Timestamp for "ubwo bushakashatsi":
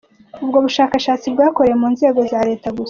0.43-1.25